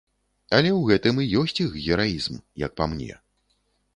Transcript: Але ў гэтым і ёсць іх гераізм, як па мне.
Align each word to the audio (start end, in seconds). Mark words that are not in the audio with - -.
Але 0.59 0.69
ў 0.69 0.81
гэтым 0.91 1.19
і 1.23 1.27
ёсць 1.41 1.59
іх 1.65 1.77
гераізм, 1.85 2.39
як 2.65 2.71
па 2.81 2.87
мне. 2.95 3.13